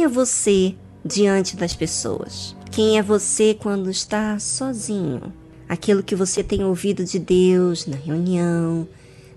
Quem 0.00 0.06
é 0.06 0.08
você 0.08 0.74
diante 1.04 1.56
das 1.56 1.76
pessoas? 1.76 2.56
Quem 2.70 2.96
é 2.96 3.02
você 3.02 3.52
quando 3.52 3.90
está 3.90 4.38
sozinho? 4.38 5.30
Aquilo 5.68 6.02
que 6.02 6.16
você 6.16 6.42
tem 6.42 6.64
ouvido 6.64 7.04
de 7.04 7.18
Deus 7.18 7.84
na 7.84 7.98
reunião, 7.98 8.88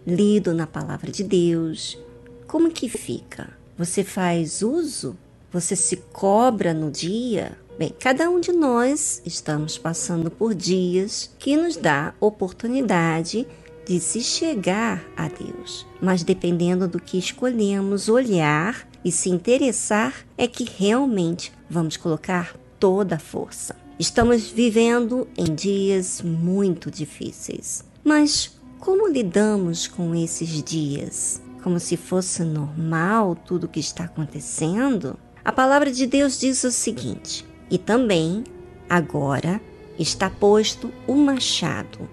lido 0.07 0.53
na 0.53 0.65
palavra 0.65 1.11
de 1.11 1.21
Deus, 1.21 1.99
como 2.47 2.71
que 2.71 2.87
fica? 2.87 3.49
Você 3.77 4.05
faz 4.05 4.61
uso? 4.61 5.17
Você 5.51 5.75
se 5.75 5.97
cobra 6.13 6.73
no 6.73 6.89
dia? 6.89 7.57
Bem, 7.77 7.93
cada 7.99 8.29
um 8.29 8.39
de 8.39 8.53
nós 8.53 9.21
estamos 9.25 9.77
passando 9.77 10.31
por 10.31 10.55
dias 10.55 11.29
que 11.39 11.57
nos 11.57 11.75
dá 11.75 12.13
oportunidade 12.21 13.45
de 13.45 13.62
se 13.99 14.21
chegar 14.21 15.03
a 15.15 15.27
Deus. 15.27 15.85
Mas 16.01 16.23
dependendo 16.23 16.87
do 16.87 16.99
que 16.99 17.17
escolhemos 17.17 18.09
olhar 18.09 18.87
e 19.03 19.11
se 19.11 19.29
interessar, 19.29 20.25
é 20.37 20.47
que 20.47 20.63
realmente 20.63 21.51
vamos 21.69 21.97
colocar 21.97 22.55
toda 22.79 23.15
a 23.15 23.19
força. 23.19 23.75
Estamos 23.99 24.49
vivendo 24.49 25.27
em 25.37 25.53
dias 25.53 26.21
muito 26.21 26.89
difíceis. 26.89 27.83
Mas 28.03 28.57
como 28.79 29.07
lidamos 29.07 29.87
com 29.87 30.15
esses 30.15 30.61
dias? 30.63 31.41
Como 31.63 31.79
se 31.79 31.95
fosse 31.95 32.43
normal 32.43 33.35
tudo 33.35 33.65
o 33.65 33.69
que 33.69 33.79
está 33.79 34.05
acontecendo? 34.05 35.17
A 35.45 35.51
palavra 35.51 35.91
de 35.91 36.05
Deus 36.05 36.39
diz 36.39 36.63
o 36.63 36.71
seguinte: 36.71 37.45
E 37.69 37.77
também, 37.77 38.43
agora, 38.89 39.61
está 39.97 40.29
posto 40.29 40.91
o 41.07 41.15
machado, 41.15 42.09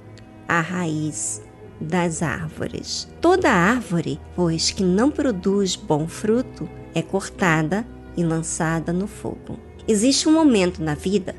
a 0.46 0.60
raiz 0.60 1.42
das 1.80 2.22
árvores. 2.22 3.08
Toda 3.20 3.50
árvore, 3.50 4.20
pois, 4.36 4.70
que 4.70 4.82
não 4.82 5.10
produz 5.10 5.74
bom 5.74 6.06
fruto, 6.06 6.68
é 6.94 7.00
cortada 7.00 7.86
e 8.16 8.22
lançada 8.22 8.92
no 8.92 9.06
fogo. 9.06 9.58
Existe 9.88 10.28
um 10.28 10.32
momento 10.32 10.82
na 10.82 10.94
vida 10.94 11.34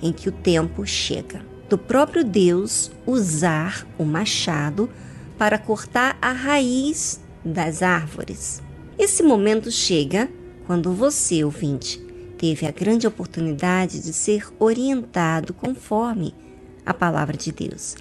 em 0.00 0.12
que 0.12 0.28
o 0.28 0.32
tempo 0.32 0.86
chega 0.86 1.44
do 1.68 1.76
próprio 1.76 2.24
Deus 2.24 2.90
usar 3.06 3.86
o 3.98 4.04
machado 4.04 4.88
para 5.36 5.58
cortar 5.58 6.16
a 6.20 6.32
raiz 6.32 7.20
das 7.44 7.82
árvores. 7.82 8.62
Esse 8.98 9.22
momento 9.22 9.70
chega 9.70 10.28
quando 10.66 10.92
você, 10.92 11.44
ouvinte, 11.44 11.98
teve 12.38 12.66
a 12.66 12.70
grande 12.70 13.06
oportunidade 13.06 14.00
de 14.00 14.12
ser 14.12 14.46
orientado 14.58 15.54
conforme 15.54 16.34
a 16.84 16.92
palavra 16.92 17.36
de 17.36 17.52
Deus 17.52 17.96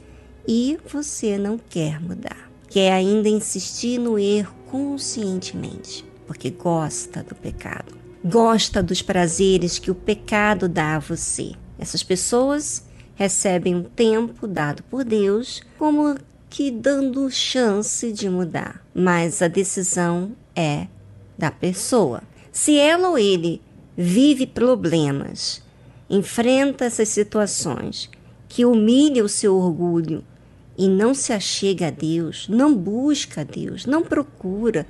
e 0.52 0.80
você 0.92 1.38
não 1.38 1.60
quer 1.60 2.02
mudar. 2.02 2.50
Quer 2.70 2.92
ainda 2.92 3.30
insistir 3.30 4.00
no 4.00 4.18
erro 4.18 4.56
conscientemente, 4.66 6.04
porque 6.26 6.50
gosta 6.50 7.22
do 7.22 7.36
pecado. 7.36 7.96
Gosta 8.26 8.82
dos 8.82 9.00
prazeres 9.00 9.78
que 9.78 9.92
o 9.92 9.96
pecado 9.96 10.68
dá 10.68 10.96
a 10.96 11.00
você. 11.00 11.52
Essas 11.78 12.02
pessoas 12.02 12.84
recebem 13.14 13.76
um 13.76 13.84
tempo 13.84 14.48
dado 14.48 14.82
por 14.90 15.04
Deus 15.04 15.62
como 15.78 16.18
que 16.50 16.72
dando 16.72 17.30
chance 17.30 18.12
de 18.12 18.28
mudar, 18.28 18.84
mas 18.92 19.44
a 19.44 19.48
decisão 19.48 20.32
é 20.56 20.88
da 21.38 21.52
pessoa. 21.52 22.24
Se 22.52 22.76
ela 22.76 23.10
ou 23.10 23.20
ele 23.20 23.62
vive 23.96 24.48
problemas, 24.48 25.62
enfrenta 26.10 26.86
essas 26.86 27.10
situações 27.10 28.10
que 28.48 28.66
humilha 28.66 29.24
o 29.24 29.30
seu 29.30 29.56
orgulho 29.56 30.24
e 30.80 30.88
não 30.88 31.14
se 31.14 31.34
achega 31.34 31.88
a 31.88 31.92
Deus, 31.92 32.48
não 32.48 32.74
busca 32.74 33.42
a 33.42 33.44
Deus, 33.44 33.86
não 33.86 34.02
procura, 34.02 34.88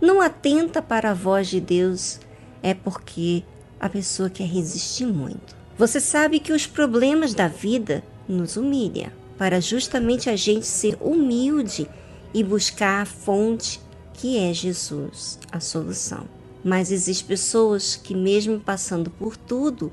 não 0.00 0.20
atenta 0.20 0.80
para 0.80 1.10
a 1.10 1.14
voz 1.14 1.48
de 1.48 1.60
Deus, 1.60 2.20
é 2.62 2.72
porque 2.72 3.42
a 3.80 3.88
pessoa 3.88 4.30
quer 4.30 4.46
resistir 4.46 5.04
muito. 5.04 5.56
Você 5.76 5.98
sabe 5.98 6.38
que 6.38 6.52
os 6.52 6.64
problemas 6.64 7.34
da 7.34 7.48
vida 7.48 8.04
nos 8.28 8.56
humilham, 8.56 9.10
para 9.36 9.60
justamente 9.60 10.30
a 10.30 10.36
gente 10.36 10.64
ser 10.64 10.96
humilde 11.00 11.88
e 12.32 12.44
buscar 12.44 13.02
a 13.02 13.04
fonte 13.04 13.80
que 14.14 14.38
é 14.38 14.54
Jesus, 14.54 15.40
a 15.50 15.58
solução. 15.58 16.24
Mas 16.62 16.92
existem 16.92 17.26
pessoas 17.26 17.96
que, 17.96 18.14
mesmo 18.14 18.60
passando 18.60 19.10
por 19.10 19.36
tudo, 19.36 19.92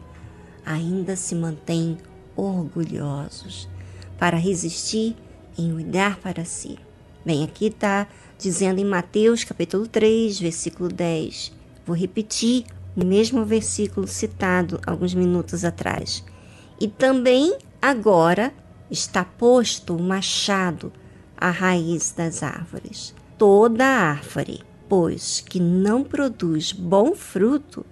ainda 0.64 1.16
se 1.16 1.34
mantêm 1.34 1.98
orgulhosos 2.36 3.68
para 4.20 4.38
resistir 4.38 5.16
em 5.60 5.74
olhar 5.74 6.18
para 6.18 6.46
si. 6.46 6.78
Bem, 7.26 7.44
aqui 7.44 7.66
está 7.66 8.08
dizendo 8.38 8.80
em 8.80 8.86
Mateus 8.86 9.44
capítulo 9.44 9.86
3, 9.88 10.40
versículo 10.40 10.90
10. 10.90 11.52
Vou 11.86 11.96
repetir 11.96 12.66
o 12.96 13.04
mesmo 13.04 13.44
versículo 13.44 14.08
citado 14.08 14.80
alguns 14.86 15.14
minutos 15.14 15.66
atrás. 15.66 16.24
E 16.80 16.88
também 16.88 17.58
agora 17.82 18.54
está 18.90 19.26
posto 19.26 19.96
o 19.96 20.02
machado 20.02 20.94
à 21.38 21.50
raiz 21.50 22.12
das 22.12 22.42
árvores. 22.42 23.14
Toda 23.38 23.86
árvore, 23.86 24.62
pois, 24.88 25.42
que 25.42 25.60
não 25.60 26.04
produz 26.04 26.72
bom 26.72 27.14
fruto, 27.14 27.86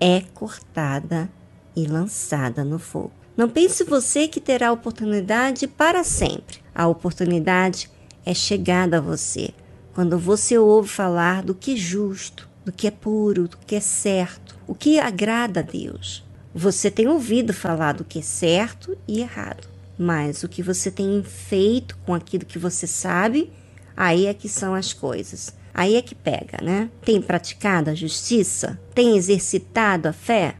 é 0.00 0.22
cortada 0.34 1.30
e 1.76 1.86
lançada 1.86 2.64
no 2.64 2.78
fogo. 2.78 3.21
Não 3.36 3.48
pense 3.48 3.84
você 3.84 4.28
que 4.28 4.40
terá 4.40 4.70
oportunidade 4.70 5.66
para 5.66 6.04
sempre. 6.04 6.58
A 6.74 6.86
oportunidade 6.86 7.90
é 8.24 8.34
chegada 8.34 8.98
a 8.98 9.00
você 9.00 9.52
quando 9.94 10.18
você 10.18 10.56
ouve 10.56 10.88
falar 10.88 11.42
do 11.42 11.54
que 11.54 11.74
é 11.74 11.76
justo, 11.76 12.48
do 12.64 12.72
que 12.72 12.86
é 12.86 12.90
puro, 12.90 13.48
do 13.48 13.58
que 13.58 13.74
é 13.74 13.80
certo, 13.80 14.56
o 14.66 14.74
que 14.74 14.98
agrada 14.98 15.60
a 15.60 15.62
Deus. 15.62 16.24
Você 16.54 16.90
tem 16.90 17.08
ouvido 17.08 17.52
falar 17.52 17.92
do 17.92 18.04
que 18.04 18.18
é 18.18 18.22
certo 18.22 18.96
e 19.06 19.20
errado, 19.20 19.68
mas 19.98 20.42
o 20.42 20.48
que 20.48 20.62
você 20.62 20.90
tem 20.90 21.22
feito 21.22 21.96
com 22.06 22.14
aquilo 22.14 22.44
que 22.44 22.58
você 22.58 22.86
sabe, 22.86 23.52
aí 23.96 24.26
é 24.26 24.34
que 24.34 24.48
são 24.48 24.74
as 24.74 24.92
coisas. 24.92 25.54
Aí 25.74 25.96
é 25.96 26.02
que 26.02 26.14
pega, 26.14 26.58
né? 26.62 26.90
Tem 27.02 27.20
praticado 27.20 27.88
a 27.88 27.94
justiça? 27.94 28.78
Tem 28.94 29.16
exercitado 29.16 30.08
a 30.08 30.12
fé? 30.12 30.56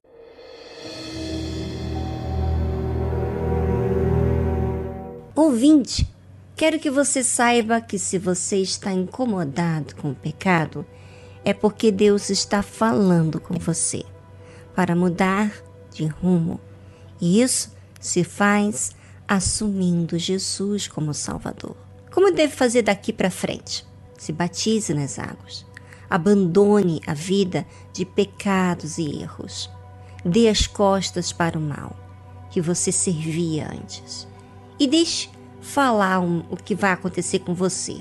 Ouvinte, 5.45 6.09
quero 6.55 6.79
que 6.79 6.89
você 6.89 7.25
saiba 7.25 7.81
que 7.81 7.99
se 7.99 8.17
você 8.17 8.59
está 8.59 8.93
incomodado 8.93 9.97
com 9.97 10.13
o 10.13 10.15
pecado, 10.15 10.87
é 11.45 11.53
porque 11.53 11.91
Deus 11.91 12.31
está 12.31 12.63
falando 12.63 13.41
com 13.41 13.55
você 13.55 14.05
para 14.73 14.95
mudar 14.95 15.53
de 15.93 16.07
rumo. 16.07 16.61
E 17.21 17.43
isso 17.43 17.75
se 18.01 18.23
faz 18.23 18.93
assumindo 19.27 20.17
Jesus 20.17 20.87
como 20.87 21.13
Salvador. 21.13 21.77
Como 22.13 22.33
deve 22.33 22.55
fazer 22.55 22.83
daqui 22.83 23.13
para 23.13 23.29
frente? 23.29 23.85
Se 24.17 24.31
batize 24.31 24.95
nas 24.95 25.19
águas. 25.19 25.67
Abandone 26.09 27.01
a 27.05 27.15
vida 27.15 27.67
de 27.93 28.05
pecados 28.05 28.97
e 28.97 29.21
erros. 29.21 29.69
Dê 30.25 30.49
as 30.49 30.69
costas 30.69 31.33
para 31.33 31.59
o 31.59 31.61
mal 31.61 31.97
que 32.49 32.61
você 32.61 32.93
servia 32.93 33.69
antes 33.73 34.31
e 34.83 34.87
deixe 34.89 35.29
falar 35.61 36.19
o 36.21 36.57
que 36.57 36.75
vai 36.75 36.91
acontecer 36.91 37.39
com 37.39 37.55
você. 37.55 38.01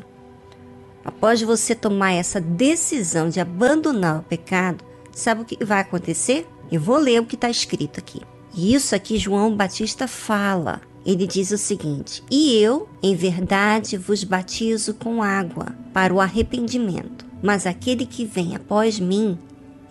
Após 1.06 1.40
você 1.40 1.76
tomar 1.76 2.14
essa 2.14 2.42
decisão 2.42 3.30
de 3.30 3.40
abandonar 3.40 4.20
o 4.20 4.24
pecado, 4.24 4.84
sabe 5.12 5.42
o 5.42 5.46
que 5.46 5.64
vai 5.64 5.82
acontecer? 5.82 6.48
Eu 6.72 6.82
vou 6.82 6.98
ler 6.98 7.22
o 7.22 7.26
que 7.26 7.36
está 7.36 7.52
escrito 7.52 8.00
aqui. 8.00 8.22
E 8.56 8.74
isso 8.74 8.96
aqui 8.96 9.18
João 9.18 9.56
Batista 9.56 10.08
fala. 10.08 10.82
Ele 11.06 11.28
diz 11.28 11.52
o 11.52 11.58
seguinte: 11.58 12.24
E 12.32 12.58
eu, 12.58 12.90
em 13.02 13.16
verdade, 13.16 13.96
vos 13.96 14.24
batizo 14.24 14.96
com 14.96 15.22
água 15.22 15.76
para 15.94 16.12
o 16.12 16.20
arrependimento, 16.20 17.26
mas 17.44 17.68
aquele 17.68 18.08
que 18.08 18.26
vem 18.26 18.56
após 18.56 19.00
mim 19.00 19.38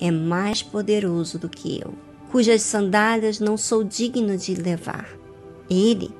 é 0.00 0.10
mais 0.10 0.60
poderoso 0.60 1.38
do 1.38 1.48
que 1.48 1.80
eu, 1.80 1.94
cujas 2.32 2.62
sandálias 2.62 3.38
não 3.38 3.56
sou 3.56 3.84
digno 3.84 4.36
de 4.36 4.54
levar. 4.56 5.08
Ele 5.68 6.10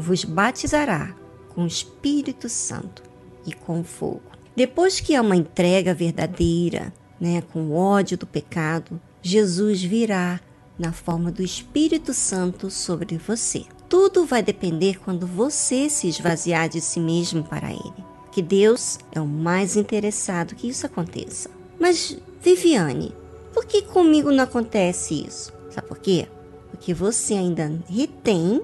vos 0.00 0.24
batizará 0.24 1.14
com 1.54 1.64
o 1.64 1.66
Espírito 1.66 2.48
Santo 2.48 3.02
e 3.46 3.52
com 3.52 3.84
fogo. 3.84 4.22
Depois 4.56 5.00
que 5.00 5.14
há 5.14 5.22
uma 5.22 5.36
entrega 5.36 5.94
verdadeira, 5.94 6.92
né, 7.20 7.42
com 7.52 7.68
o 7.68 7.74
ódio 7.74 8.16
do 8.16 8.26
pecado, 8.26 9.00
Jesus 9.22 9.82
virá 9.82 10.40
na 10.78 10.92
forma 10.92 11.30
do 11.30 11.42
Espírito 11.42 12.14
Santo 12.14 12.70
sobre 12.70 13.18
você. 13.18 13.64
Tudo 13.88 14.24
vai 14.24 14.42
depender 14.42 14.98
quando 14.98 15.26
você 15.26 15.90
se 15.90 16.08
esvaziar 16.08 16.68
de 16.68 16.80
si 16.80 16.98
mesmo 16.98 17.44
para 17.44 17.70
Ele. 17.70 18.04
Que 18.32 18.40
Deus 18.40 18.98
é 19.12 19.20
o 19.20 19.26
mais 19.26 19.76
interessado 19.76 20.54
que 20.54 20.68
isso 20.68 20.86
aconteça. 20.86 21.50
Mas, 21.78 22.16
Viviane, 22.40 23.14
por 23.52 23.66
que 23.66 23.82
comigo 23.82 24.30
não 24.30 24.44
acontece 24.44 25.26
isso? 25.26 25.52
Sabe 25.70 25.88
por 25.88 25.98
quê? 25.98 26.28
Porque 26.70 26.94
você 26.94 27.34
ainda 27.34 27.72
retém 27.88 28.62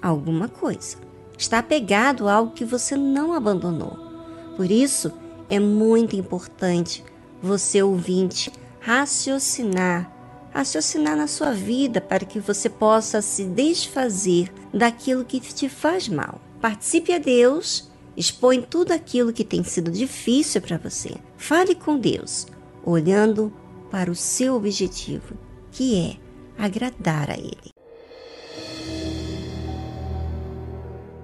alguma 0.00 0.48
coisa. 0.48 0.96
Está 1.36 1.58
apegado 1.58 2.28
a 2.28 2.34
algo 2.34 2.52
que 2.52 2.64
você 2.64 2.96
não 2.96 3.32
abandonou. 3.32 3.96
Por 4.56 4.70
isso, 4.70 5.12
é 5.50 5.58
muito 5.58 6.16
importante 6.16 7.04
você, 7.42 7.82
ouvinte, 7.82 8.50
raciocinar 8.80 10.16
raciocinar 10.56 11.14
na 11.14 11.26
sua 11.26 11.52
vida 11.52 12.00
para 12.00 12.24
que 12.24 12.40
você 12.40 12.70
possa 12.70 13.20
se 13.20 13.44
desfazer 13.44 14.50
daquilo 14.72 15.22
que 15.22 15.38
te 15.38 15.68
faz 15.68 16.08
mal. 16.08 16.40
Participe 16.62 17.12
a 17.12 17.18
Deus, 17.18 17.90
expõe 18.16 18.62
tudo 18.62 18.92
aquilo 18.92 19.34
que 19.34 19.44
tem 19.44 19.62
sido 19.62 19.90
difícil 19.90 20.62
para 20.62 20.78
você. 20.78 21.14
Fale 21.36 21.74
com 21.74 21.98
Deus, 21.98 22.46
olhando 22.82 23.52
para 23.90 24.10
o 24.10 24.14
seu 24.14 24.56
objetivo, 24.56 25.36
que 25.70 25.94
é 26.00 26.16
agradar 26.56 27.30
a 27.30 27.36
Ele. 27.36 27.75